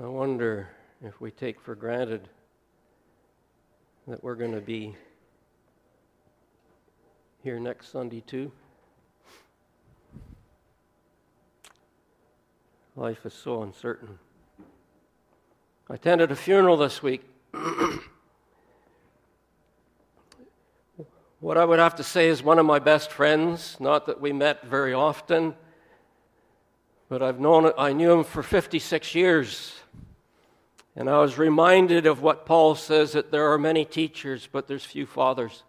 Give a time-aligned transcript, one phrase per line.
[0.00, 0.70] I wonder
[1.04, 2.26] if we take for granted
[4.08, 4.96] that we're going to be
[7.42, 8.50] here next Sunday too.
[12.96, 14.18] Life is so uncertain.
[15.90, 17.20] I attended a funeral this week.
[21.40, 24.32] what I would have to say is one of my best friends, not that we
[24.32, 25.54] met very often,
[27.10, 29.74] but I've known I knew him for 56 years.
[30.94, 34.84] And I was reminded of what Paul says that there are many teachers, but there's
[34.84, 35.62] few fathers.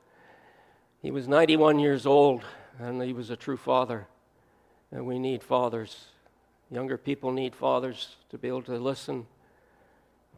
[1.01, 2.43] He was 91 years old,
[2.77, 4.07] and he was a true father.
[4.91, 6.07] And we need fathers.
[6.69, 9.25] Younger people need fathers to be able to listen,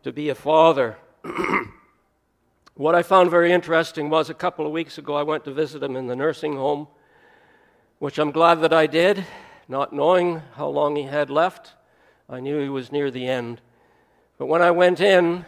[0.04, 0.98] to be a father.
[2.76, 5.82] what I found very interesting was a couple of weeks ago I went to visit
[5.82, 6.88] him in the nursing home,
[7.98, 9.26] which I'm glad that I did,
[9.68, 11.74] not knowing how long he had left.
[12.30, 13.62] I knew he was near the end.
[14.38, 15.46] But when I went in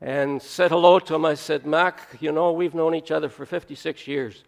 [0.00, 3.44] and said hello to him, I said, Mac, you know, we've known each other for
[3.44, 4.44] 56 years.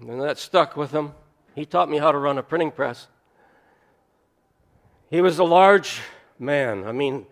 [0.00, 1.12] And that stuck with him.
[1.54, 3.08] He taught me how to run a printing press.
[5.10, 6.00] He was a large
[6.38, 6.84] man.
[6.84, 7.26] I mean,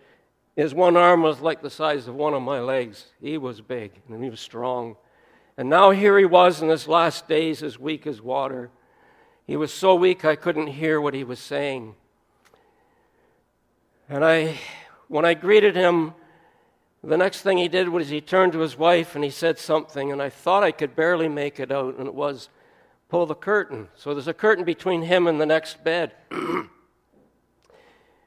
[0.55, 3.06] his one arm was like the size of one of my legs.
[3.20, 4.96] He was big and he was strong.
[5.56, 8.70] And now here he was in his last days, as weak as water.
[9.46, 11.94] He was so weak I couldn't hear what he was saying.
[14.08, 14.58] And I,
[15.08, 16.12] when I greeted him,
[17.02, 20.12] the next thing he did was he turned to his wife and he said something,
[20.12, 22.50] and I thought I could barely make it out, and it was,
[23.08, 23.88] pull the curtain.
[23.94, 26.12] So there's a curtain between him and the next bed.
[26.30, 26.69] and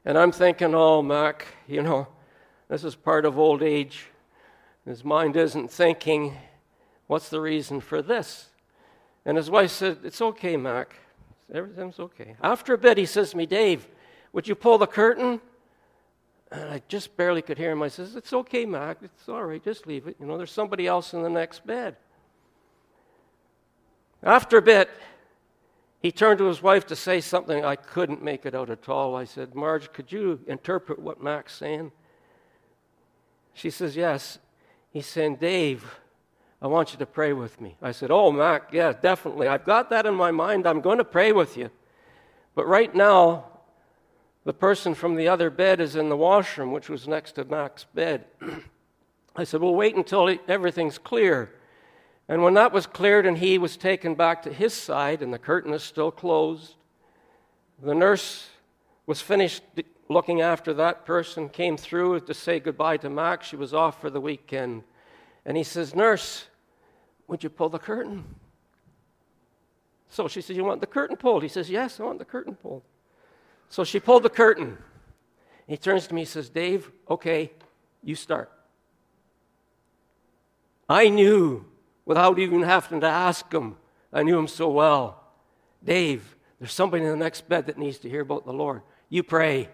[0.06, 2.08] I'm thinking, oh, Mac, you know,
[2.68, 4.06] this is part of old age.
[4.84, 6.36] His mind isn't thinking,
[7.06, 8.46] what's the reason for this?
[9.24, 10.94] And his wife said, It's okay, Mac.
[11.52, 12.36] Everything's okay.
[12.42, 13.86] After a bit, he says to me, Dave,
[14.32, 15.40] would you pull the curtain?
[16.50, 17.82] And I just barely could hear him.
[17.82, 18.98] I says, It's okay, Mac.
[19.02, 19.62] It's all right.
[19.62, 20.16] Just leave it.
[20.18, 21.96] You know, there's somebody else in the next bed.
[24.22, 24.90] After a bit,
[26.00, 27.64] he turned to his wife to say something.
[27.64, 29.14] I couldn't make it out at all.
[29.14, 31.92] I said, Marge, could you interpret what Mac's saying?
[33.52, 34.38] She says, Yes.
[34.90, 35.98] He's saying, Dave,
[36.62, 37.76] I want you to pray with me.
[37.82, 39.48] I said, Oh, Mac, yeah, definitely.
[39.48, 40.66] I've got that in my mind.
[40.66, 41.70] I'm going to pray with you.
[42.54, 43.44] But right now,
[44.48, 47.84] the person from the other bed is in the washroom, which was next to Mac's
[47.84, 48.24] bed.
[49.36, 51.52] I said, Well, wait until everything's clear.
[52.30, 55.38] And when that was cleared and he was taken back to his side and the
[55.38, 56.76] curtain is still closed,
[57.82, 58.48] the nurse
[59.04, 59.62] was finished
[60.08, 63.42] looking after that person, came through to say goodbye to Mac.
[63.42, 64.82] She was off for the weekend.
[65.44, 66.46] And he says, Nurse,
[67.26, 68.24] would you pull the curtain?
[70.08, 71.42] So she says, You want the curtain pulled?
[71.42, 72.84] He says, Yes, I want the curtain pulled.
[73.68, 74.78] So she pulled the curtain.
[75.66, 77.52] He turns to me and says, Dave, okay,
[78.02, 78.50] you start.
[80.88, 81.66] I knew,
[82.06, 83.76] without even having to ask him,
[84.12, 85.22] I knew him so well.
[85.84, 88.82] Dave, there's somebody in the next bed that needs to hear about the Lord.
[89.10, 89.68] You pray.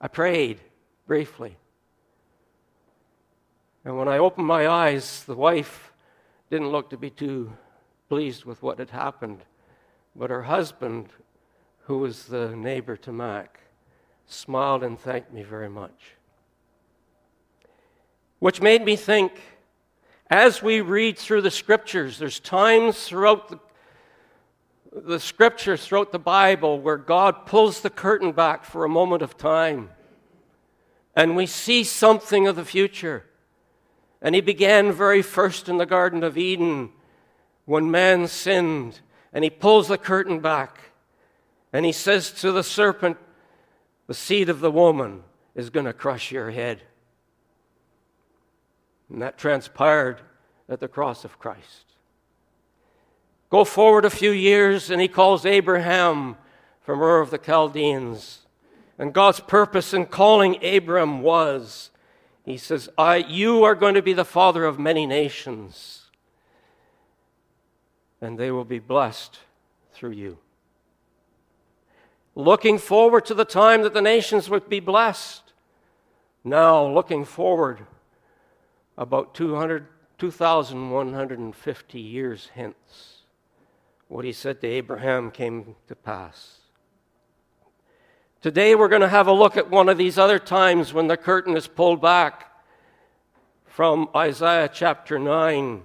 [0.00, 0.60] I prayed
[1.06, 1.56] briefly.
[3.84, 5.92] And when I opened my eyes, the wife
[6.50, 7.52] didn't look to be too
[8.08, 9.40] pleased with what had happened,
[10.16, 11.08] but her husband
[11.84, 13.60] who was the neighbor to Mac,
[14.26, 16.14] smiled and thanked me very much.
[18.38, 19.32] Which made me think
[20.30, 23.60] as we read through the scriptures, there's times throughout the,
[24.92, 29.36] the scriptures, throughout the Bible, where God pulls the curtain back for a moment of
[29.36, 29.90] time
[31.16, 33.24] and we see something of the future.
[34.20, 36.90] And he began very first in the Garden of Eden
[37.66, 39.00] when man sinned,
[39.32, 40.80] and he pulls the curtain back
[41.74, 43.16] and he says to the serpent,
[44.06, 45.24] The seed of the woman
[45.56, 46.82] is going to crush your head.
[49.10, 50.20] And that transpired
[50.68, 51.86] at the cross of Christ.
[53.50, 56.36] Go forward a few years, and he calls Abraham
[56.80, 58.46] from Ur of the Chaldeans.
[58.96, 61.90] And God's purpose in calling Abram was,
[62.44, 66.08] He says, I, You are going to be the father of many nations,
[68.20, 69.40] and they will be blessed
[69.92, 70.38] through you
[72.34, 75.52] looking forward to the time that the nations would be blessed.
[76.42, 77.86] Now, looking forward
[78.98, 79.86] about 200,
[80.18, 83.22] 2,150 years hence,
[84.08, 86.58] what he said to Abraham came to pass.
[88.42, 91.16] Today, we're going to have a look at one of these other times when the
[91.16, 92.50] curtain is pulled back
[93.64, 95.82] from Isaiah chapter 9.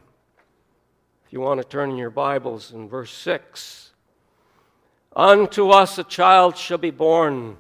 [1.26, 3.89] If you want to turn in your Bibles in verse 6.
[5.20, 7.58] Unto us a child shall be born,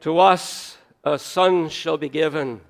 [0.00, 2.62] To us a son shall be given,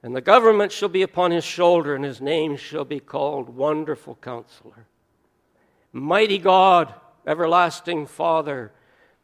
[0.00, 4.16] and the government shall be upon his shoulder, and his name shall be called Wonderful
[4.22, 4.86] Counselor,
[5.92, 6.94] Mighty God,
[7.26, 8.70] Everlasting Father,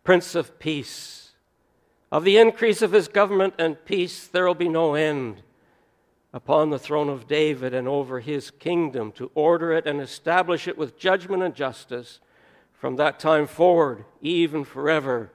[0.02, 1.30] Prince of Peace.
[2.10, 5.42] Of the increase of his government and peace there will be no end
[6.32, 10.76] upon the throne of David and over his kingdom to order it and establish it
[10.76, 12.18] with judgment and justice
[12.78, 15.30] from that time forward, even forever.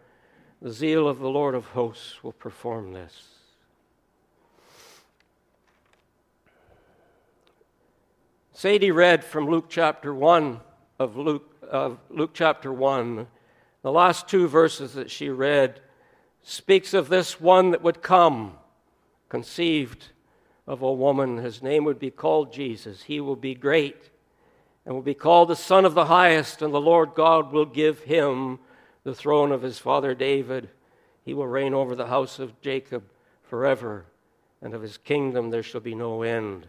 [0.62, 3.28] The zeal of the Lord of hosts will perform this.
[8.54, 10.62] Sadie read from Luke chapter 1
[11.00, 13.28] of Luke, of Luke chapter 1.
[13.82, 15.82] The last two verses that she read
[16.44, 18.54] speaks of this one that would come,
[19.28, 20.06] conceived
[20.66, 21.38] of a woman.
[21.40, 23.04] His name would be called Jesus.
[23.04, 24.12] He will be great
[24.86, 28.00] and will be called the Son of the Highest, and the Lord God will give
[28.02, 28.60] him
[29.04, 30.70] the throne of his father David.
[31.24, 33.04] He will reign over the house of Jacob
[33.44, 34.06] forever,
[34.62, 36.68] and of his kingdom there shall be no end.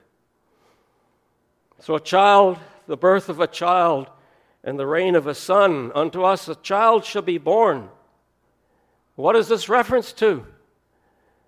[1.80, 4.08] So, a child, the birth of a child,
[4.62, 7.88] and the reign of a son, unto us a child shall be born.
[9.16, 10.46] What is this reference to?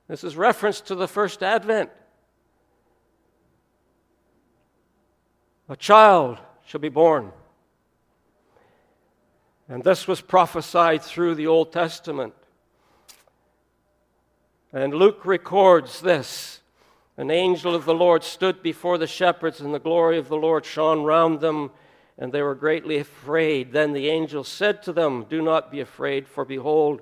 [0.09, 1.91] This is reference to the first advent.
[5.69, 7.33] A child shall be born.
[9.69, 12.35] And this was prophesied through the Old Testament.
[14.73, 16.61] And Luke records this
[17.17, 20.65] An angel of the Lord stood before the shepherds, and the glory of the Lord
[20.65, 21.71] shone round them,
[22.19, 23.73] and they were greatly afraid.
[23.73, 27.01] Then the angel said to them, Do not be afraid, for behold,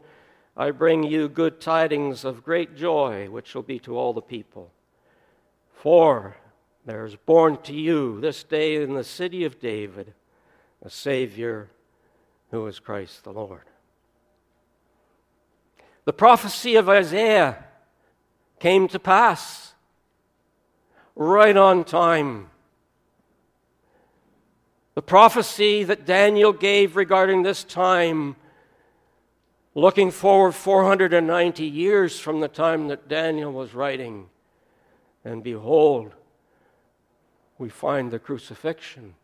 [0.56, 4.70] I bring you good tidings of great joy, which shall be to all the people.
[5.72, 6.36] For
[6.84, 10.14] there is born to you this day in the city of David
[10.84, 11.70] a Savior
[12.50, 13.62] who is Christ the Lord.
[16.04, 17.64] The prophecy of Isaiah
[18.60, 19.72] came to pass
[21.16, 22.50] right on time.
[24.94, 28.36] The prophecy that Daniel gave regarding this time,
[29.74, 34.28] looking forward 490 years from the time that Daniel was writing,
[35.24, 36.12] and behold,
[37.58, 39.14] we find the crucifixion.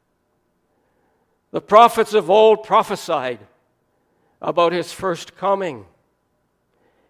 [1.50, 3.40] The prophets of old prophesied
[4.40, 5.86] about his first coming,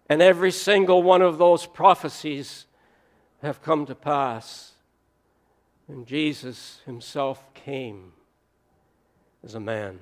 [0.09, 2.65] and every single one of those prophecies
[3.41, 4.73] have come to pass.
[5.87, 8.13] And Jesus himself came
[9.43, 9.99] as a man.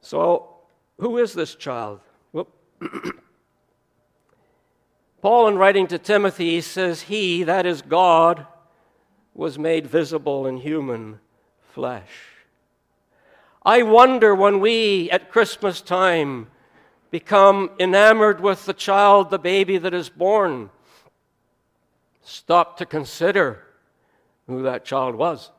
[0.00, 0.48] So,
[0.98, 2.00] who is this child?
[2.32, 2.48] Well,
[5.22, 8.44] Paul, in writing to Timothy, says, He, that is God,
[9.34, 11.20] was made visible in human
[11.72, 12.10] flesh.
[13.64, 16.48] I wonder when we at Christmas time
[17.12, 20.70] become enamored with the child, the baby that is born,
[22.24, 23.62] stop to consider
[24.48, 25.52] who that child was.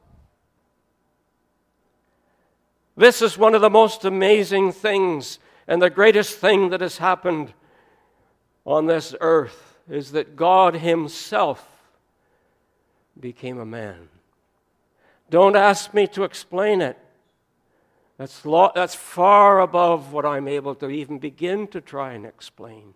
[2.98, 5.40] This is one of the most amazing things
[5.70, 7.54] and the greatest thing that has happened
[8.66, 11.68] on this earth is that God Himself
[13.20, 14.10] became a man.
[15.30, 16.98] Don't ask me to explain it.
[18.18, 22.94] That's, lo- that's far above what I'm able to even begin to try and explain.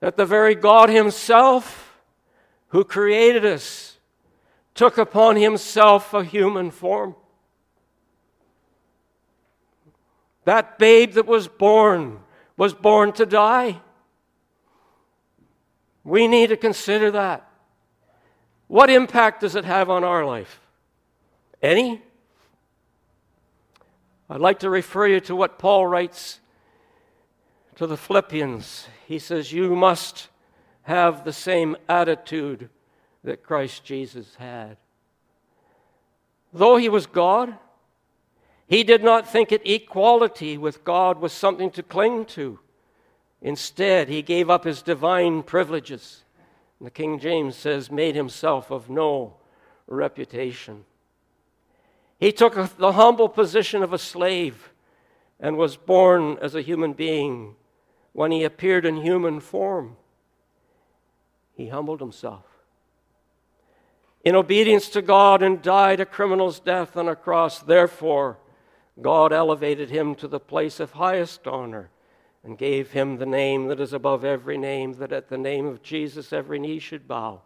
[0.00, 2.00] That the very God Himself,
[2.68, 3.98] who created us,
[4.74, 7.16] took upon Himself a human form.
[10.44, 12.20] That babe that was born
[12.56, 13.80] was born to die.
[16.04, 17.48] We need to consider that.
[18.68, 20.60] What impact does it have on our life?
[21.62, 22.02] Any?
[24.28, 26.40] I'd like to refer you to what Paul writes
[27.76, 28.86] to the Philippians.
[29.06, 30.28] He says, You must
[30.82, 32.70] have the same attitude
[33.24, 34.76] that Christ Jesus had.
[36.52, 37.56] Though he was God,
[38.66, 42.60] he did not think it equality with God was something to cling to.
[43.42, 46.24] Instead, he gave up his divine privileges.
[46.78, 49.34] And the King James says, made himself of no
[49.86, 50.84] reputation.
[52.18, 54.70] He took the humble position of a slave
[55.38, 57.54] and was born as a human being.
[58.12, 59.96] When he appeared in human form,
[61.54, 62.44] he humbled himself.
[64.22, 68.38] In obedience to God and died a criminal's death on a cross, therefore,
[69.00, 71.88] God elevated him to the place of highest honor
[72.42, 75.82] and gave him the name that is above every name, that at the name of
[75.82, 77.42] Jesus every knee should bow,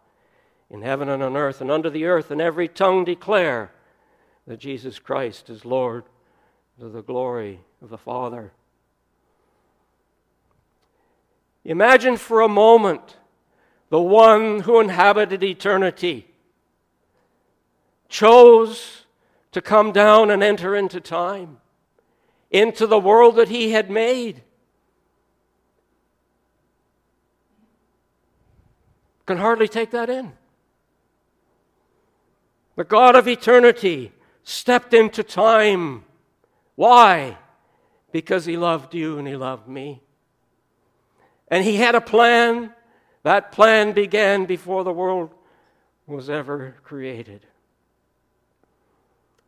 [0.69, 3.71] in heaven and on earth and under the earth, and every tongue declare
[4.47, 6.05] that Jesus Christ is Lord
[6.79, 8.51] to the glory of the Father.
[11.63, 13.17] Imagine for a moment
[13.89, 16.27] the one who inhabited eternity
[18.07, 19.05] chose
[19.51, 21.57] to come down and enter into time,
[22.51, 24.43] into the world that he had made.
[29.25, 30.33] Can hardly take that in.
[32.75, 34.11] The God of eternity
[34.43, 36.03] stepped into time.
[36.75, 37.37] Why?
[38.11, 40.01] Because he loved you and he loved me.
[41.47, 42.73] And he had a plan.
[43.23, 45.31] That plan began before the world
[46.05, 47.45] was ever created.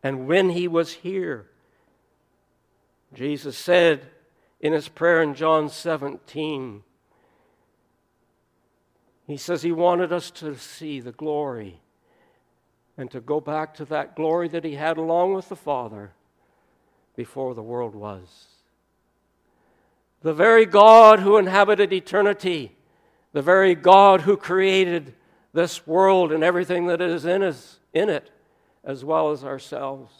[0.02, 1.48] And when he was here,
[3.14, 4.08] Jesus said
[4.60, 6.84] in his prayer in John 17,
[9.28, 11.82] he says he wanted us to see the glory
[12.98, 16.12] and to go back to that glory that he had along with the Father
[17.16, 18.46] before the world was.
[20.22, 22.76] The very God who inhabited eternity,
[23.34, 25.14] the very God who created
[25.54, 27.44] this world and everything that is in,
[27.94, 28.32] in it,
[28.84, 30.14] as well as ourselves.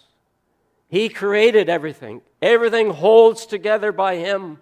[0.90, 2.22] He created everything.
[2.42, 4.60] Everything holds together by Him.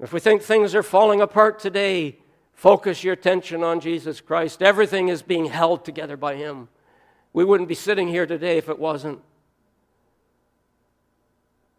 [0.00, 2.18] If we think things are falling apart today,
[2.56, 4.62] focus your attention on Jesus Christ.
[4.62, 6.68] Everything is being held together by Him.
[7.32, 9.20] We wouldn't be sitting here today if it wasn't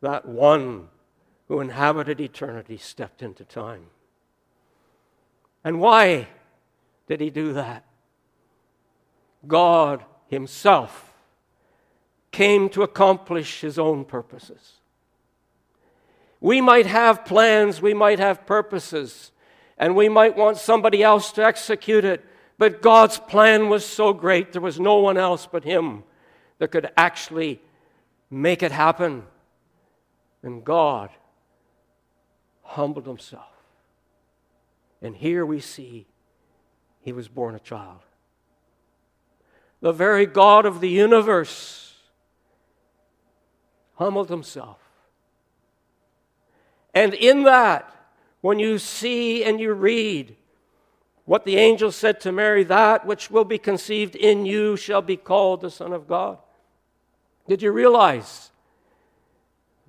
[0.01, 0.87] that one
[1.47, 3.87] who inhabited eternity stepped into time.
[5.63, 6.27] And why
[7.07, 7.83] did he do that?
[9.47, 11.13] God Himself
[12.31, 14.73] came to accomplish His own purposes.
[16.39, 19.31] We might have plans, we might have purposes,
[19.77, 22.25] and we might want somebody else to execute it,
[22.57, 26.03] but God's plan was so great, there was no one else but Him
[26.57, 27.61] that could actually
[28.29, 29.23] make it happen.
[30.41, 31.09] And God
[32.63, 33.43] humbled Himself.
[35.01, 36.07] And here we see
[37.01, 37.99] He was born a child.
[39.81, 41.93] The very God of the universe
[43.95, 44.79] humbled Himself.
[46.95, 47.93] And in that,
[48.41, 50.35] when you see and you read
[51.25, 55.17] what the angel said to Mary, that which will be conceived in you shall be
[55.17, 56.37] called the Son of God.
[57.47, 58.51] Did you realize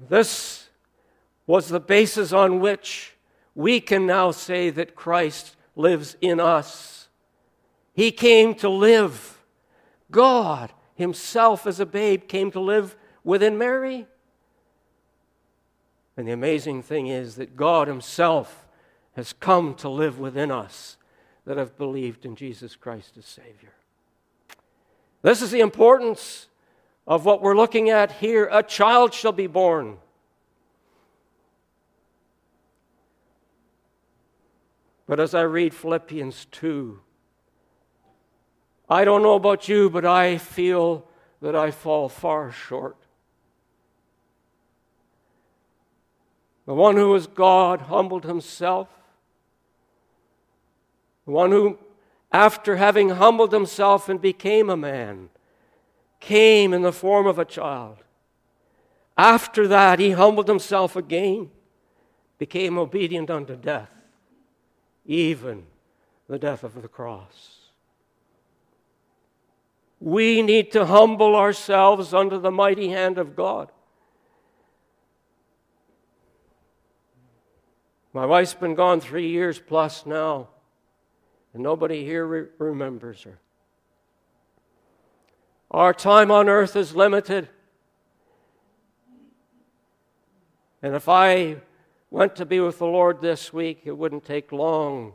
[0.09, 0.69] this
[1.47, 3.15] was the basis on which
[3.55, 7.09] we can now say that Christ lives in us?
[7.93, 9.41] He came to live.
[10.11, 14.09] God Himself, as a babe, came to live within Mary.
[16.19, 18.67] And the amazing thing is that God Himself
[19.15, 20.97] has come to live within us
[21.45, 23.73] that have believed in Jesus Christ as Savior.
[25.23, 26.49] This is the importance
[27.07, 28.49] of what we're looking at here.
[28.51, 29.99] A child shall be born.
[35.07, 36.99] But as I read Philippians 2,
[38.91, 41.07] I don't know about you, but I feel
[41.41, 42.97] that I fall far short.
[46.69, 48.89] The one who was God humbled himself
[51.25, 51.79] The one who,
[52.33, 55.29] after having humbled himself and became a man,
[56.21, 57.99] came in the form of a child.
[59.15, 61.51] After that, he humbled himself again,
[62.39, 63.91] became obedient unto death,
[65.05, 65.67] even
[66.29, 67.57] the death of the cross.
[70.01, 73.71] We need to humble ourselves under the mighty hand of God.
[78.19, 80.49] My wife's been gone three years plus now
[81.55, 83.39] and nobody here re- remembers her.
[85.71, 87.49] Our time on earth is limited.
[90.83, 91.59] And if I
[92.11, 95.13] went to be with the Lord this week, it wouldn't take long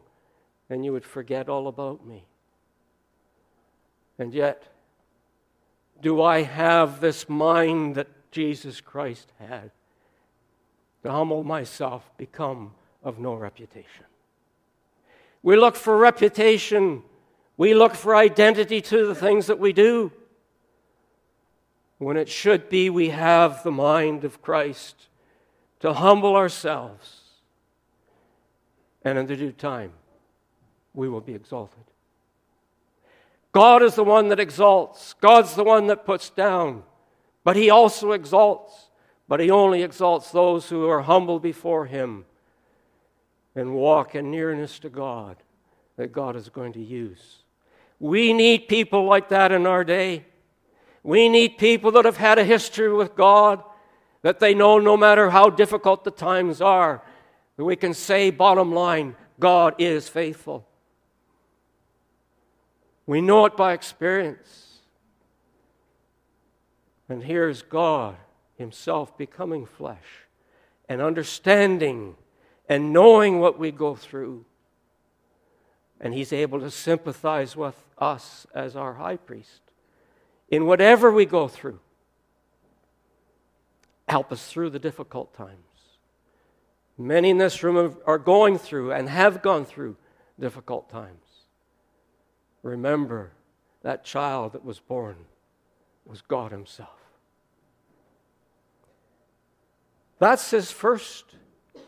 [0.69, 2.23] and you would forget all about me.
[4.17, 4.63] And yet,
[6.01, 9.71] do I have this mind that Jesus Christ had?
[11.01, 12.71] To humble myself, become
[13.03, 14.05] of no reputation.
[15.41, 17.03] We look for reputation.
[17.57, 20.11] We look for identity to the things that we do.
[21.97, 25.07] When it should be, we have the mind of Christ
[25.81, 27.19] to humble ourselves.
[29.03, 29.91] And in the due time,
[30.93, 31.83] we will be exalted.
[33.51, 36.83] God is the one that exalts, God's the one that puts down,
[37.43, 38.89] but He also exalts,
[39.27, 42.25] but He only exalts those who are humble before Him
[43.55, 45.37] and walk in nearness to God
[45.97, 47.39] that God is going to use.
[47.99, 50.25] We need people like that in our day.
[51.03, 53.63] We need people that have had a history with God,
[54.21, 57.03] that they know no matter how difficult the times are,
[57.57, 60.67] that we can say, bottom line, God is faithful.
[63.05, 64.79] We know it by experience.
[67.09, 68.15] And here's God
[68.57, 70.25] Himself becoming flesh
[70.87, 72.15] and understanding
[72.67, 74.45] and knowing what we go through.
[75.99, 79.61] And He's able to sympathize with us as our high priest
[80.49, 81.79] in whatever we go through.
[84.07, 85.57] Help us through the difficult times.
[86.97, 89.95] Many in this room are going through and have gone through
[90.39, 91.23] difficult times.
[92.61, 93.31] Remember
[93.81, 95.15] that child that was born
[96.05, 96.89] was God Himself.
[100.19, 101.25] That's His first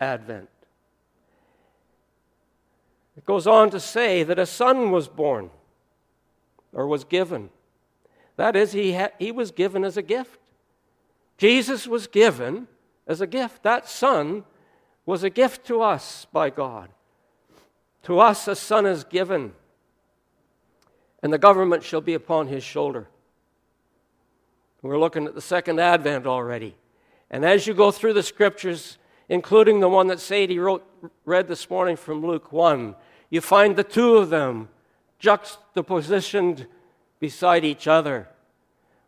[0.02, 0.50] advent.
[3.18, 5.50] It goes on to say that a son was born
[6.74, 7.50] or was given.
[8.36, 10.40] That is, he, ha- he was given as a gift.
[11.38, 12.68] Jesus was given
[13.08, 13.64] as a gift.
[13.64, 14.44] That son
[15.06, 16.90] was a gift to us by God.
[18.04, 19.54] To us, a son is given,
[21.24, 23.08] and the government shall be upon his shoulder.
[24.82, 26.76] We're looking at the second advent already.
[27.32, 30.86] And as you go through the scriptures, including the one that Sadie wrote,
[31.26, 32.96] read this morning from Luke 1,
[33.30, 34.70] you find the two of them
[35.22, 36.68] juxtapositioned
[37.20, 38.28] beside each other.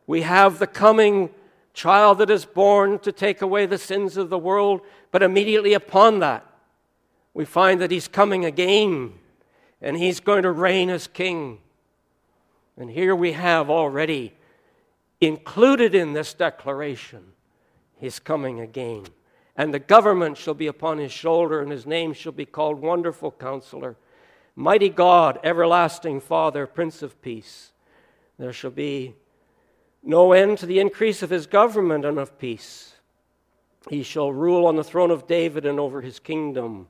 [0.07, 1.29] We have the coming
[1.73, 4.81] child that is born to take away the sins of the world,
[5.11, 6.45] but immediately upon that,
[7.33, 9.13] we find that he's coming again
[9.81, 11.59] and he's going to reign as king.
[12.77, 14.33] And here we have already
[15.21, 17.33] included in this declaration
[17.95, 19.05] his coming again.
[19.57, 23.31] And the government shall be upon his shoulder, and his name shall be called Wonderful
[23.31, 23.97] Counselor,
[24.55, 27.71] Mighty God, Everlasting Father, Prince of Peace.
[28.37, 29.15] There shall be
[30.03, 32.93] no end to the increase of his government and of peace.
[33.89, 36.87] He shall rule on the throne of David and over his kingdom,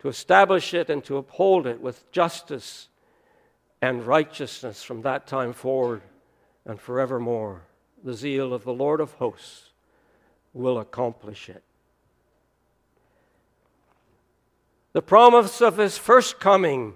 [0.00, 2.88] to establish it and to uphold it with justice
[3.80, 6.02] and righteousness from that time forward
[6.66, 7.62] and forevermore.
[8.02, 9.70] The zeal of the Lord of hosts
[10.52, 11.62] will accomplish it.
[14.94, 16.94] The promise of his first coming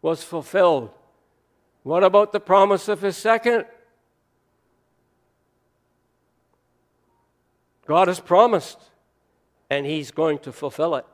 [0.00, 0.90] was fulfilled.
[1.82, 3.66] What about the promise of his second?
[7.86, 8.78] God has promised,
[9.68, 11.04] and He's going to fulfill it.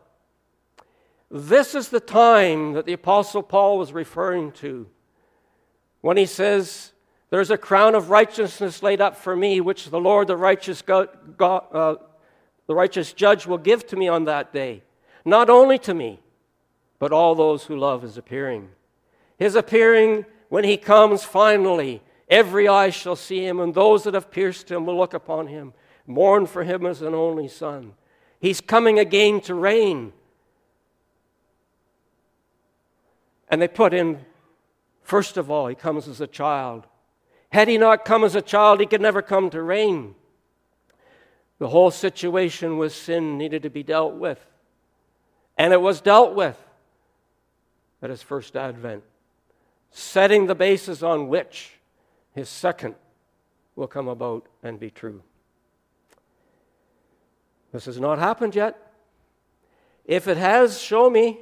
[1.31, 4.87] This is the time that the Apostle Paul was referring to
[6.01, 6.93] when he says,
[7.31, 11.09] There's a crown of righteousness laid up for me, which the Lord, the righteous, God,
[11.37, 11.95] God, uh,
[12.67, 14.83] the righteous judge, will give to me on that day.
[15.29, 16.21] Not only to me,
[16.99, 18.71] but all those who love his appearing.
[19.37, 24.31] His appearing, when he comes finally, every eye shall see him, and those that have
[24.31, 25.75] pierced him will look upon him
[26.09, 27.93] mourn for him as an only son.
[28.41, 30.15] He's coming again to reign.
[33.51, 34.25] And they put in,
[35.03, 36.87] first of all, he comes as a child.
[37.51, 40.15] Had he not come as a child, he could never come to reign.
[41.59, 44.39] The whole situation with sin needed to be dealt with.
[45.59, 46.57] And it was dealt with
[48.01, 49.03] at his first advent,
[49.91, 51.73] setting the basis on which
[52.33, 52.95] his second
[53.75, 55.21] will come about and be true.
[57.73, 58.93] This has not happened yet.
[60.05, 61.41] If it has, show me.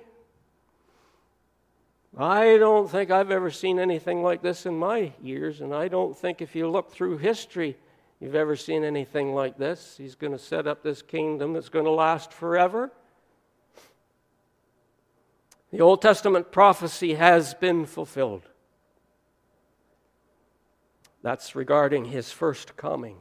[2.16, 6.16] I don't think I've ever seen anything like this in my years, and I don't
[6.16, 7.76] think if you look through history,
[8.18, 9.96] you've ever seen anything like this.
[9.98, 12.90] He's going to set up this kingdom that's going to last forever.
[15.70, 18.42] The Old Testament prophecy has been fulfilled.
[21.22, 23.16] That's regarding his first coming.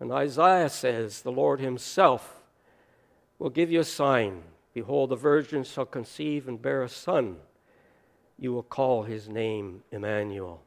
[0.00, 2.42] And Isaiah says, The Lord Himself
[3.38, 4.42] will give you a sign.
[4.72, 7.36] Behold, the virgin shall conceive and bear a son.
[8.38, 10.62] You will call his name Emmanuel.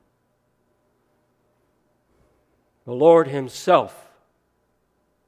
[2.86, 4.08] The Lord Himself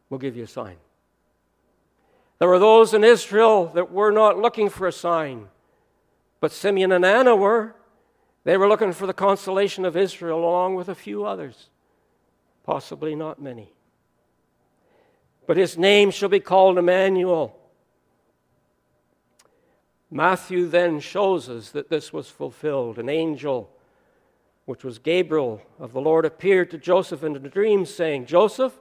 [0.10, 0.78] will give you a sign.
[2.40, 5.48] There were those in Israel that were not looking for a sign,
[6.40, 7.76] but Simeon and Anna were.
[8.44, 11.70] They were looking for the consolation of Israel along with a few others,
[12.64, 13.74] possibly not many
[15.50, 17.58] but his name shall be called Emmanuel.
[20.12, 23.00] Matthew then shows us that this was fulfilled.
[23.00, 23.68] An angel,
[24.66, 28.80] which was Gabriel of the Lord, appeared to Joseph in a dream, saying, Joseph,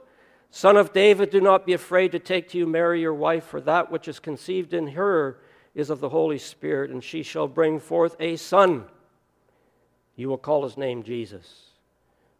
[0.51, 3.61] son of David, do not be afraid to take to you Mary your wife, for
[3.61, 5.39] that which is conceived in her
[5.79, 8.85] is of the Holy Spirit, and she shall bring forth a son.
[10.15, 11.71] You will call his name Jesus,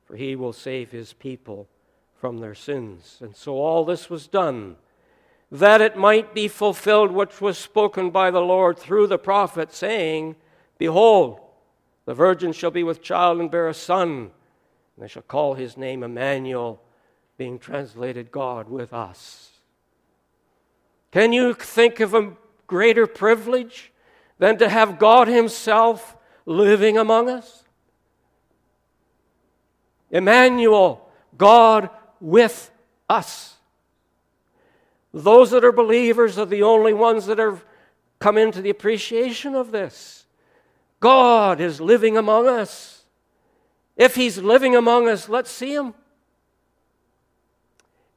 [0.05, 1.67] for he will save his people
[2.19, 3.17] from their sins.
[3.21, 4.75] And so all this was done
[5.51, 10.35] that it might be fulfilled which was spoken by the Lord through the prophet, saying,
[10.77, 11.39] Behold,
[12.05, 14.31] the virgin shall be with child and bear a son, and
[14.99, 16.81] they shall call his name Emmanuel,
[17.37, 19.51] being translated God with us.
[21.11, 22.33] Can you think of a
[22.69, 23.91] greater privilege
[24.37, 27.65] than to have God Himself living among us?
[30.09, 31.05] Emmanuel,
[31.37, 31.89] God
[32.21, 32.71] with
[33.09, 33.55] us.
[35.13, 37.65] Those that are believers are the only ones that have
[38.19, 40.25] come into the appreciation of this.
[40.99, 43.03] God is living among us.
[43.97, 45.93] If He's living among us, let's see Him.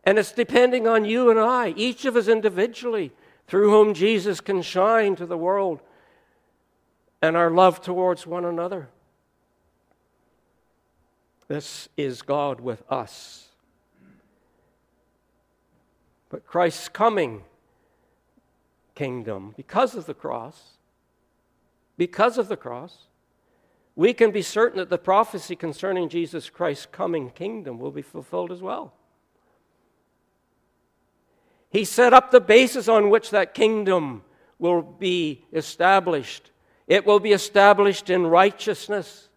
[0.04, 3.12] And it's depending on you and I, each of us individually,
[3.52, 5.82] through whom Jesus can shine to the world
[7.20, 8.88] and our love towards one another.
[11.48, 13.48] This is God with us.
[16.30, 17.42] But Christ's coming
[18.94, 20.78] kingdom, because of the cross,
[21.98, 23.08] because of the cross,
[23.94, 28.50] we can be certain that the prophecy concerning Jesus Christ's coming kingdom will be fulfilled
[28.50, 28.94] as well.
[31.72, 34.22] He set up the basis on which that kingdom
[34.58, 36.50] will be established.
[36.86, 39.30] It will be established in righteousness.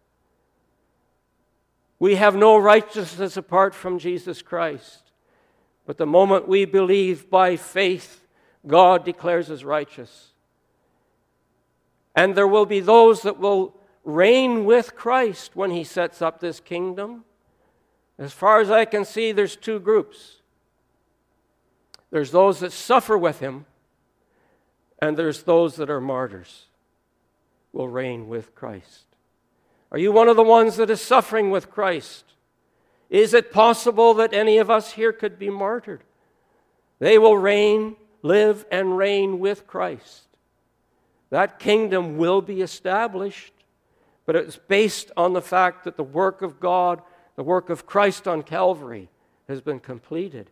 [1.98, 5.12] We have no righteousness apart from Jesus Christ.
[5.86, 8.28] But the moment we believe by faith,
[8.68, 10.34] God declares us righteous.
[12.16, 16.60] And there will be those that will reign with Christ when he sets up this
[16.60, 17.24] kingdom.
[18.20, 20.42] As far as I can see, there's two groups
[22.16, 23.66] there's those that suffer with him,
[25.00, 26.68] and there's those that are martyrs,
[27.74, 29.04] will reign with Christ.
[29.92, 32.24] Are you one of the ones that is suffering with Christ?
[33.10, 36.06] Is it possible that any of us here could be martyred?
[37.00, 40.24] They will reign, live, and reign with Christ.
[41.32, 43.52] That kingdom will be established,
[44.26, 47.02] but it's based on the fact that the work of God,
[47.36, 49.10] the work of Christ on Calvary,
[49.50, 50.50] has been completed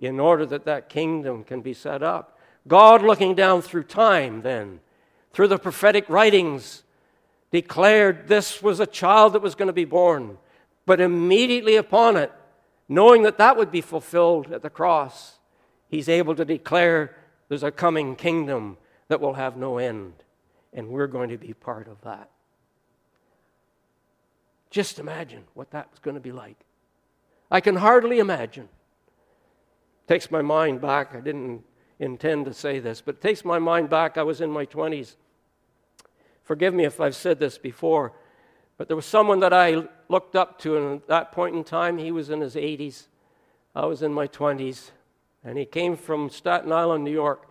[0.00, 2.38] in order that that kingdom can be set up.
[2.66, 4.80] God, looking down through time, then,
[5.32, 6.82] through the prophetic writings,
[7.50, 10.38] declared this was a child that was going to be born.
[10.86, 12.32] But immediately upon it,
[12.88, 15.38] knowing that that would be fulfilled at the cross,
[15.88, 17.16] he's able to declare
[17.48, 18.76] there's a coming kingdom
[19.08, 20.14] that will have no end.
[20.72, 22.30] And we're going to be part of that.
[24.70, 26.56] Just imagine what that's going to be like.
[27.50, 28.68] I can hardly imagine.
[30.06, 31.14] Takes my mind back.
[31.14, 31.62] I didn't
[31.98, 34.18] intend to say this, but it takes my mind back.
[34.18, 35.16] I was in my 20s.
[36.42, 38.12] Forgive me if I've said this before.
[38.76, 41.96] But there was someone that I looked up to, and at that point in time,
[41.98, 43.06] he was in his 80s.
[43.74, 44.90] I was in my 20s.
[45.44, 47.46] And he came from Staten Island, New York.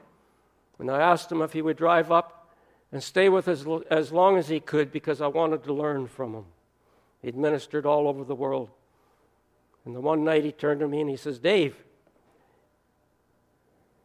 [0.79, 2.55] And I asked him if he would drive up
[2.91, 6.33] and stay with us as long as he could because I wanted to learn from
[6.33, 6.45] him.
[7.21, 8.69] He'd ministered all over the world.
[9.85, 11.75] And the one night he turned to me and he says, Dave,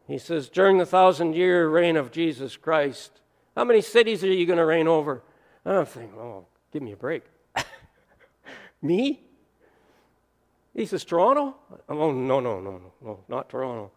[0.09, 3.21] he says, during the thousand year reign of Jesus Christ,
[3.55, 5.23] how many cities are you going to reign over?
[5.65, 7.23] I'm thinking, oh, Give me a break.
[8.81, 9.21] me?
[10.75, 11.55] He says, Toronto?
[11.87, 13.91] Oh, no, no, no, no, no, not Toronto.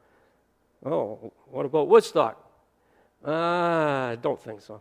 [0.85, 2.39] Oh, what about Woodstock?
[3.25, 4.81] Uh, I don't think so.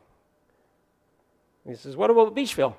[1.67, 2.73] He says, What about Beachville?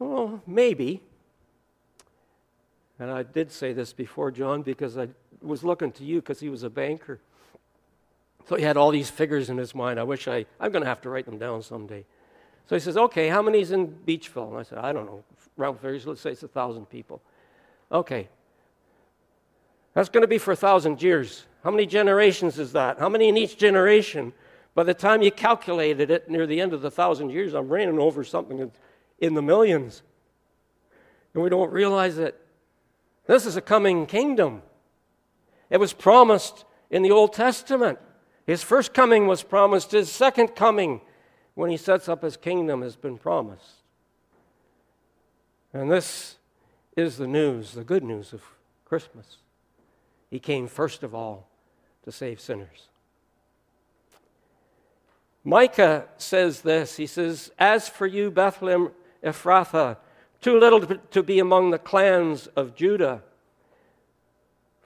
[0.00, 1.02] Oh, maybe.
[2.98, 5.08] And I did say this before, John, because I
[5.44, 7.20] was looking to you because he was a banker.
[8.48, 9.98] So he had all these figures in his mind.
[9.98, 12.04] I wish I, I'm going to have to write them down someday.
[12.66, 14.48] So he says, okay, how many's in Beachville?
[14.48, 15.22] And I said, I don't know.
[15.56, 17.22] Round figures, let's say it's a thousand people.
[17.92, 18.28] Okay.
[19.94, 21.44] That's going to be for a thousand years.
[21.62, 22.98] How many generations is that?
[22.98, 24.32] How many in each generation?
[24.74, 27.98] By the time you calculated it near the end of the thousand years, I'm running
[27.98, 28.70] over something
[29.18, 30.02] in the millions.
[31.32, 32.40] And we don't realize it.
[33.26, 34.62] this is a coming kingdom.
[35.70, 37.98] It was promised in the Old Testament.
[38.46, 41.00] His first coming was promised, his second coming
[41.54, 43.82] when he sets up his kingdom has been promised.
[45.72, 46.36] And this
[46.96, 48.42] is the news, the good news of
[48.84, 49.38] Christmas.
[50.30, 51.48] He came first of all
[52.04, 52.88] to save sinners.
[55.42, 58.90] Micah says this He says, As for you, Bethlehem
[59.22, 59.96] Ephrathah,
[60.40, 63.22] too little to be among the clans of Judah,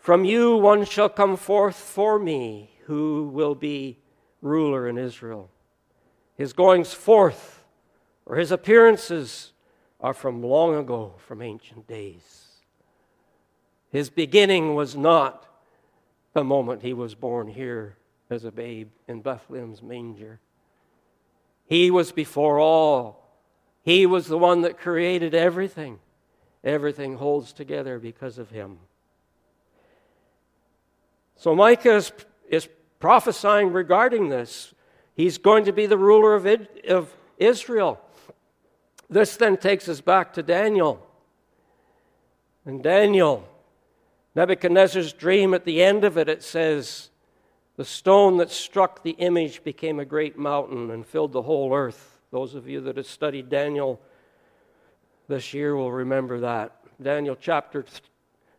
[0.09, 3.99] from you one shall come forth for me who will be
[4.41, 5.51] ruler in Israel.
[6.35, 7.63] His goings forth
[8.25, 9.53] or his appearances
[10.01, 12.47] are from long ago, from ancient days.
[13.91, 15.47] His beginning was not
[16.33, 17.99] the moment he was born here
[18.31, 20.41] as a babe in Bethlehem's manger.
[21.67, 23.29] He was before all.
[23.83, 25.99] He was the one that created everything.
[26.65, 28.79] Everything holds together because of him.
[31.39, 32.13] So Micah is,
[32.51, 34.75] is prophesying regarding this.
[35.15, 36.47] He's going to be the ruler of,
[36.89, 38.01] of Israel.
[39.09, 41.05] This then takes us back to Daniel.
[42.67, 43.49] And Daniel,
[44.35, 47.11] Nebuchadnezzar's dream, at the end of it, it says,
[47.77, 52.19] The stone that struck the image became a great mountain and filled the whole earth.
[52.33, 54.01] Those of you that have studied Daniel
[55.29, 56.75] this year will remember that.
[57.01, 57.85] Daniel chapter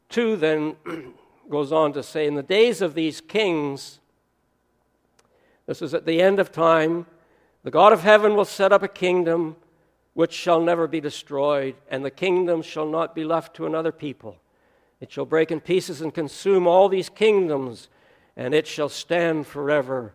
[0.10, 0.76] 2 then
[1.50, 4.00] goes on to say, In the days of these kings,
[5.66, 7.06] this is at the end of time,
[7.64, 9.56] the God of heaven will set up a kingdom
[10.14, 14.38] which shall never be destroyed, and the kingdom shall not be left to another people.
[15.00, 17.88] It shall break in pieces and consume all these kingdoms,
[18.36, 20.14] and it shall stand forever.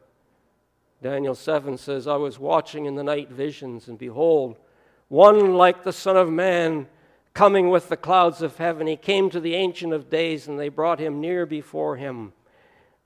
[1.03, 4.59] Daniel 7 says, I was watching in the night visions, and behold,
[5.09, 6.87] one like the Son of Man
[7.35, 8.87] coming with the clouds of heaven.
[8.87, 12.33] He came to the Ancient of Days, and they brought him near before him.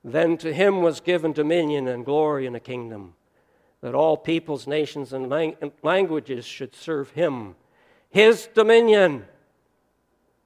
[0.05, 3.15] Then to him was given dominion and glory and a kingdom
[3.81, 5.33] that all peoples, nations, and
[5.83, 7.55] languages should serve him.
[8.11, 9.25] His dominion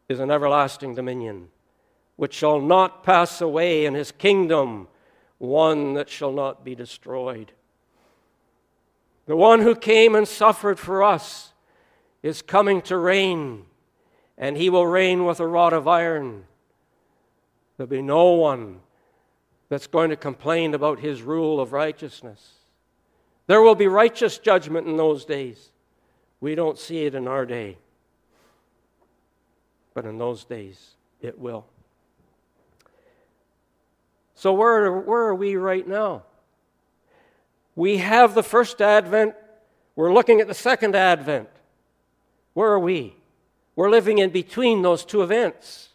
[0.08, 1.48] is an everlasting dominion
[2.16, 4.86] which shall not pass away, and his kingdom
[5.38, 7.52] one that shall not be destroyed.
[9.26, 11.52] The one who came and suffered for us
[12.22, 13.64] is coming to reign,
[14.38, 16.44] and he will reign with a rod of iron.
[17.76, 18.80] There'll be no one
[19.68, 22.52] that's going to complain about his rule of righteousness.
[23.46, 25.70] There will be righteous judgment in those days.
[26.40, 27.78] We don't see it in our day,
[29.94, 31.66] but in those days it will.
[34.34, 36.24] So, where, where are we right now?
[37.76, 39.34] We have the first advent,
[39.94, 41.48] we're looking at the second advent.
[42.54, 43.14] Where are we?
[43.74, 45.90] We're living in between those two events.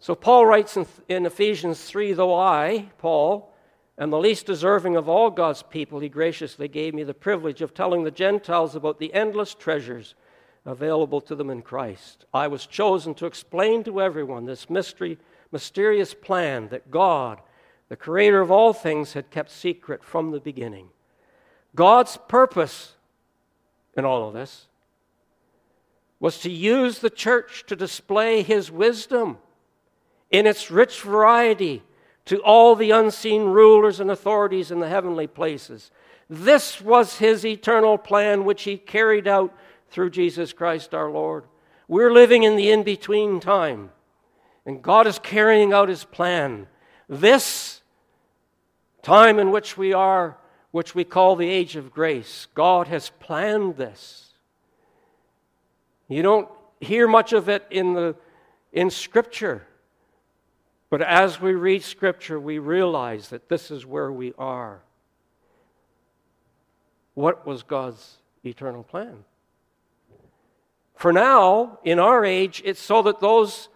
[0.00, 3.52] So, Paul writes in, in Ephesians 3 Though I, Paul,
[3.96, 7.74] and the least deserving of all God's people, he graciously gave me the privilege of
[7.74, 10.14] telling the Gentiles about the endless treasures
[10.64, 12.24] available to them in Christ.
[12.32, 15.18] I was chosen to explain to everyone this mystery,
[15.50, 17.40] mysterious plan that God,
[17.88, 20.90] the creator of all things, had kept secret from the beginning.
[21.74, 22.94] God's purpose
[23.96, 24.67] in all of this
[26.20, 29.38] was to use the church to display his wisdom
[30.30, 31.82] in its rich variety
[32.24, 35.90] to all the unseen rulers and authorities in the heavenly places.
[36.28, 39.54] This was his eternal plan, which he carried out
[39.90, 41.44] through Jesus Christ our Lord.
[41.86, 43.90] We're living in the in between time,
[44.66, 46.66] and God is carrying out his plan.
[47.08, 47.80] This
[49.02, 50.36] time in which we are,
[50.70, 54.27] which we call the age of grace, God has planned this.
[56.08, 56.48] You don't
[56.80, 58.16] hear much of it in, the,
[58.72, 59.66] in Scripture.
[60.90, 64.80] But as we read Scripture, we realize that this is where we are.
[67.14, 69.24] What was God's eternal plan?
[70.94, 73.68] For now, in our age, it's so that those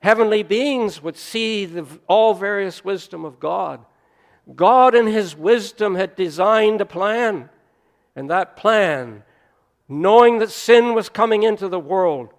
[0.00, 3.84] heavenly beings would see the all various wisdom of God.
[4.54, 7.50] God, in His wisdom, had designed a plan.
[8.16, 9.24] And that plan,
[9.90, 12.32] knowing that sin was coming into the world,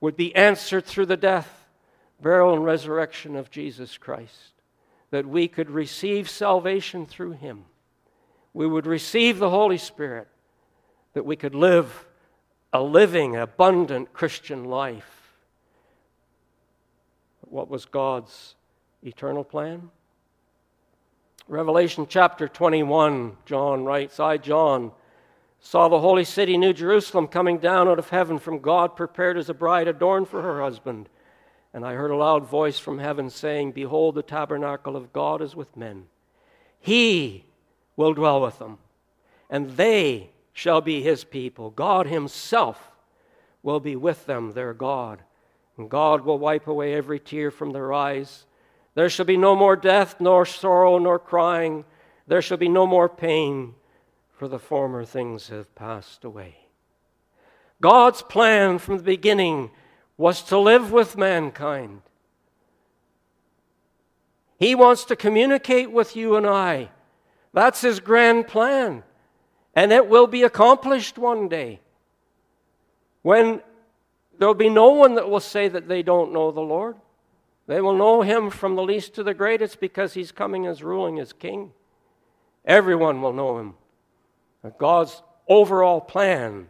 [0.00, 1.58] would be answered through the death
[2.20, 4.52] burial, and resurrection of Jesus Christ,
[5.10, 7.64] that we could receive salvation through him.
[8.52, 10.28] We would receive the Holy Spirit,
[11.14, 12.06] that we could live
[12.72, 15.32] a living, abundant Christian life.
[17.42, 18.56] What was God's
[19.02, 19.90] eternal plan?
[21.46, 24.92] Revelation chapter 21, John writes, I, John,
[25.60, 29.48] saw the holy city, New Jerusalem, coming down out of heaven from God, prepared as
[29.48, 31.08] a bride adorned for her husband.
[31.74, 35.54] And I heard a loud voice from heaven saying, Behold, the tabernacle of God is
[35.54, 36.06] with men.
[36.80, 37.44] He
[37.96, 38.78] will dwell with them,
[39.50, 41.70] and they shall be his people.
[41.70, 42.90] God himself
[43.62, 45.22] will be with them, their God.
[45.76, 48.46] And God will wipe away every tear from their eyes.
[48.94, 51.84] There shall be no more death, nor sorrow, nor crying.
[52.26, 53.74] There shall be no more pain,
[54.38, 56.54] for the former things have passed away.
[57.80, 59.70] God's plan from the beginning
[60.16, 62.02] was to live with mankind.
[64.56, 66.90] He wants to communicate with you and I.
[67.52, 69.02] That's his grand plan.
[69.74, 71.80] And it will be accomplished one day.
[73.22, 73.60] When
[74.38, 76.94] there'll be no one that will say that they don't know the Lord.
[77.66, 81.18] They will know him from the least to the greatest because he's coming as ruling
[81.18, 81.72] as king.
[82.64, 83.74] Everyone will know him.
[84.78, 86.68] God's overall plan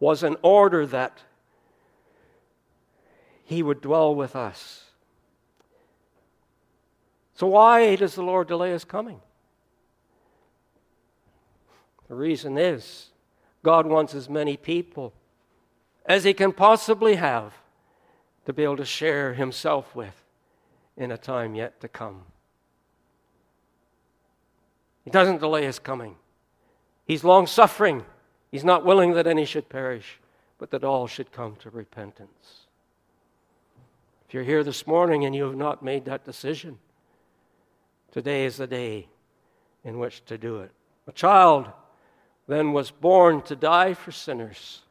[0.00, 1.22] was in order that
[3.44, 4.84] he would dwell with us.
[7.34, 9.20] So, why does the Lord delay his coming?
[12.08, 13.10] The reason is
[13.62, 15.12] God wants as many people
[16.06, 17.54] as he can possibly have
[18.46, 20.24] to be able to share himself with
[20.96, 22.22] in a time yet to come.
[25.04, 26.16] He doesn't delay his coming.
[27.04, 28.04] He's long suffering.
[28.50, 30.20] He's not willing that any should perish,
[30.58, 32.66] but that all should come to repentance.
[34.28, 36.78] If you're here this morning and you have not made that decision,
[38.12, 39.08] today is the day
[39.84, 40.70] in which to do it.
[41.06, 41.68] A child
[42.46, 44.82] then was born to die for sinners.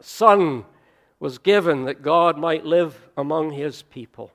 [0.00, 0.64] A son
[1.18, 4.30] was given that God might live among his people.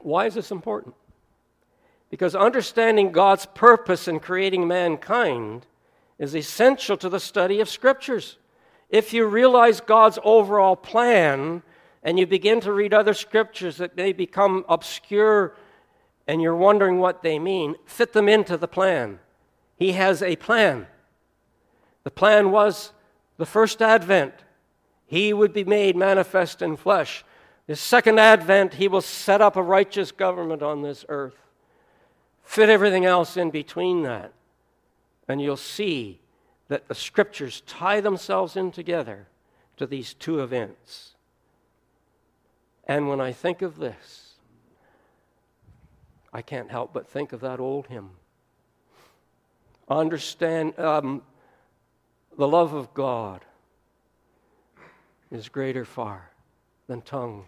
[0.00, 0.94] Why is this important?
[2.12, 5.64] Because understanding God's purpose in creating mankind
[6.18, 8.36] is essential to the study of scriptures.
[8.90, 11.62] If you realize God's overall plan
[12.02, 15.56] and you begin to read other scriptures that may become obscure
[16.26, 19.18] and you're wondering what they mean, fit them into the plan.
[19.76, 20.88] He has a plan.
[22.04, 22.92] The plan was
[23.38, 24.34] the first advent,
[25.06, 27.24] he would be made manifest in flesh.
[27.66, 31.41] The second advent, he will set up a righteous government on this earth.
[32.42, 34.32] Fit everything else in between that,
[35.28, 36.20] and you'll see
[36.68, 39.28] that the scriptures tie themselves in together
[39.76, 41.14] to these two events.
[42.86, 44.34] And when I think of this,
[46.32, 48.10] I can't help but think of that old hymn.
[49.88, 51.22] Understand um,
[52.38, 53.44] the love of God
[55.30, 56.30] is greater far
[56.86, 57.44] than tongue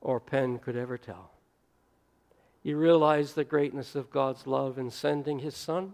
[0.00, 1.33] or pen could ever tell.
[2.64, 5.92] You realize the greatness of God's love in sending his Son?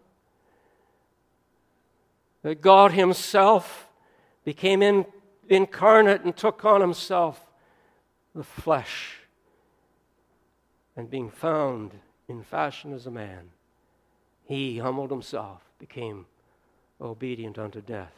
[2.43, 3.89] That God Himself
[4.45, 5.05] became in,
[5.49, 7.45] incarnate and took on Himself
[8.35, 9.17] the flesh,
[10.97, 11.91] and being found
[12.29, 13.51] in fashion as a man,
[14.45, 16.27] He humbled Himself, became
[17.01, 18.15] obedient unto death,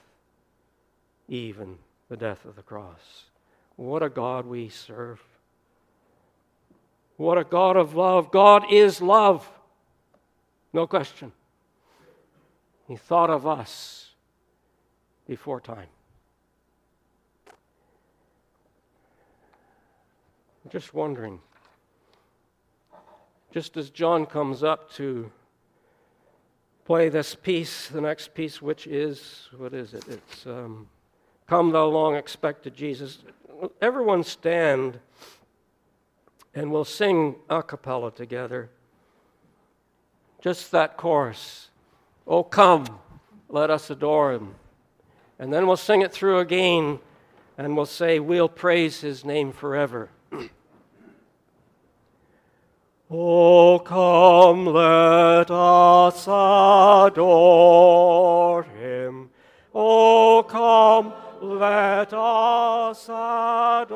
[1.27, 1.79] even
[2.11, 3.25] the death of the cross.
[3.77, 5.23] What a God we serve.
[7.23, 8.33] What a God of love.
[8.33, 9.49] God is love.
[10.73, 11.31] No question.
[12.89, 14.09] He thought of us
[15.29, 15.87] before time.
[20.65, 21.39] I'm just wondering,
[23.53, 25.31] just as John comes up to
[26.85, 30.09] play this piece, the next piece, which is, what is it?
[30.09, 30.89] It's um,
[31.47, 33.19] Come, thou long expected Jesus.
[33.81, 34.99] Everyone stand
[36.55, 38.71] and we'll sing a cappella together.
[40.41, 41.69] Just that chorus.
[42.27, 42.87] Oh, come,
[43.49, 44.55] let us adore him.
[45.39, 46.99] And then we'll sing it through again
[47.59, 50.11] and we'll say, We'll praise his name forever.
[53.11, 56.27] oh, come, let us
[57.15, 59.31] adore him.
[59.75, 63.93] Oh, come, let us adore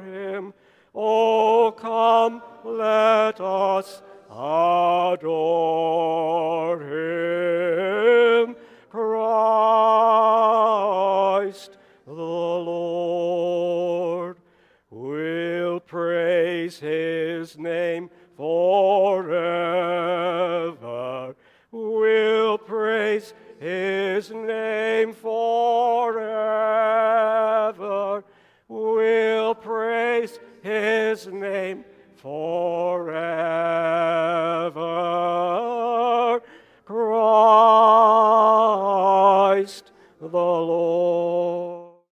[0.00, 0.52] him.
[0.94, 5.20] Oh, come, let us adore
[6.80, 8.56] him.
[8.90, 9.70] Christ
[12.06, 12.80] the Lord.
[14.90, 18.10] We'll praise his name
[32.24, 32.69] name